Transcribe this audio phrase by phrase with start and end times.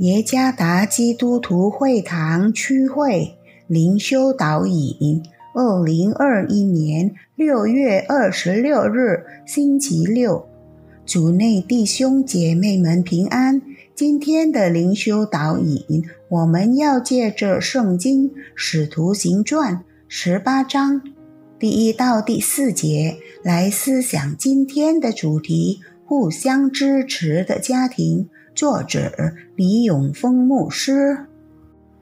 [0.00, 3.36] 耶加达基督徒会堂区会
[3.66, 5.22] 灵修导引，
[5.54, 10.48] 二零二一年六月二十六日，星期六，
[11.04, 13.60] 主内弟兄姐妹们平安。
[13.94, 19.74] 今天的灵修导引，我们要借着《圣经·使徒行传》
[20.08, 21.02] 十八章
[21.58, 28.30] 第一到第四节来思想今天的主题：互相支持的家庭。
[28.60, 30.92] 作者李永峰牧师，《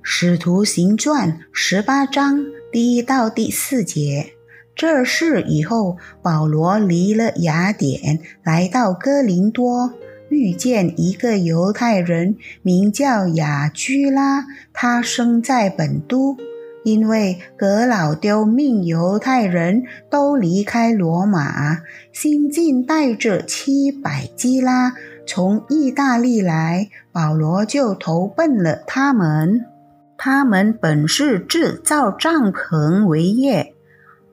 [0.02, 4.32] 使徒行传》十八章第一到第四节。
[4.74, 9.92] 这事以后，保罗离了雅典，来到哥林多，
[10.30, 16.36] 遇见一个犹太人，名叫雅居拉，他生在本都。
[16.84, 24.94] 因为格老丢命犹太人都离开罗马，新近带着七百基拉
[25.28, 29.66] 从意大利来，保罗就投奔了他们。
[30.16, 33.74] 他们本是制造帐篷为业，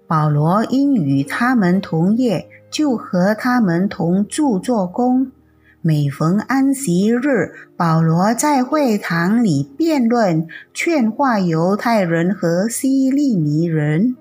[0.08, 5.34] 保罗因与他们同业，就和他们同住做工。
[5.82, 14.16] 每逢安息日，保罗在会堂里辩论、劝化犹太人和希利尼人。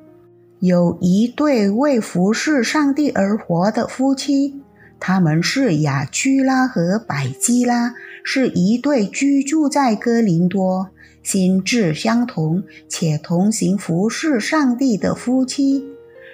[0.59, 4.61] 有一对为服侍上帝而活的夫妻，
[4.99, 10.89] 他们是雅居拉和百基拉，是一对居住在哥林多、
[11.23, 15.85] 心智相同且同行服侍上帝的夫妻。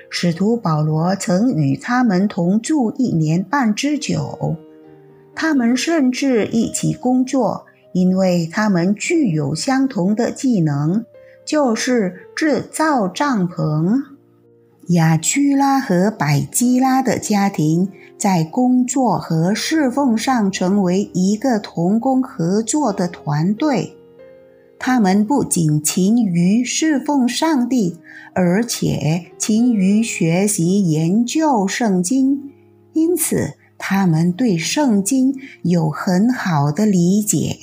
[0.09, 4.57] 使徒保罗曾与他们同住一年半之久。
[5.35, 11.05] 他们甚至一起工作，因为他们具有相同的技能，
[11.45, 14.03] 就是制造帐篷。
[14.91, 17.89] 雅居拉和百基拉的家庭
[18.19, 23.97] 在工作和侍奉上成为一个同工合作的团队。
[24.79, 27.99] 他们不仅勤于侍奉上帝，
[28.35, 32.51] 而且勤于学习研究圣经，
[32.93, 33.55] 因此。
[33.83, 37.57] 他们对圣经有很好的理解，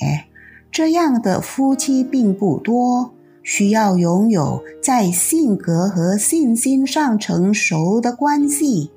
[0.68, 3.12] 这样的夫妻并不多。
[3.48, 8.90] 需要拥有在性格和信心上成熟的关系。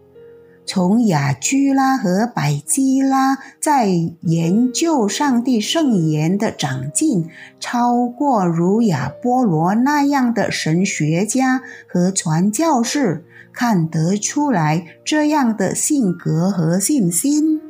[0.66, 3.88] 从雅居拉和百基拉在
[4.24, 7.30] 研究上帝圣言的长进，
[7.62, 13.24] 超过如亚波罗那样的神学家和传教士。
[13.54, 17.62] 看得出来，这样的性格和信心，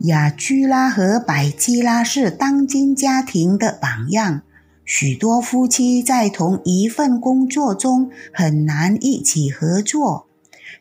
[0.00, 4.42] 雅居拉和百基拉是当今家庭的榜样。
[4.92, 10.26] 许多夫妻在同一份工作中很难一起合作，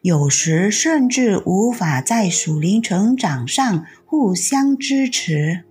[0.02, 5.64] 有时甚至无法在属灵成长上互相支持。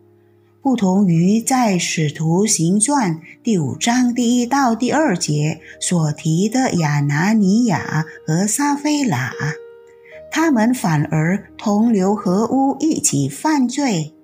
[0.63, 9.33] 不同于在《使徒行传》第五章第一到第二节所提的亚拿尼亚和撒菲拉，
[10.31, 14.15] 他们反而同流合污，一起犯罪。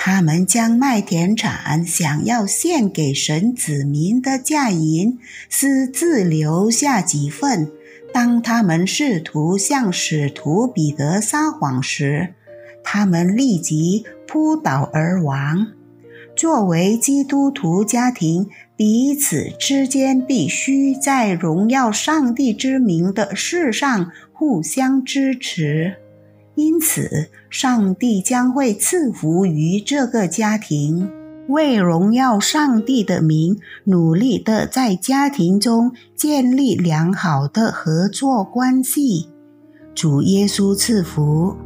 [0.00, 5.18] 他们将麦田产想要献给神子民的嫁银，
[5.50, 7.70] 私自留下几份。
[8.12, 12.32] 当他们试图向使徒彼得撒谎时，
[12.84, 15.66] 他们立即扑倒而亡。
[16.36, 25.96] 作为基督徒家庭，彼此之间必须在荣耀上帝之名的事上互相支持。
[26.58, 31.08] 因此，上帝将会赐福于这个家庭，
[31.46, 39.28] 为荣耀上帝的名，努力的在家庭中建立良好的合作关系。
[39.94, 41.56] 主耶稣赐福。